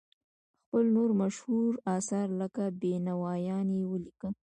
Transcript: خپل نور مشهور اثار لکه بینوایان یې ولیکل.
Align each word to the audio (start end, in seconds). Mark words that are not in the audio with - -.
خپل 0.63 0.83
نور 0.95 1.09
مشهور 1.21 1.71
اثار 1.97 2.27
لکه 2.39 2.63
بینوایان 2.81 3.67
یې 3.77 3.83
ولیکل. 3.91 4.31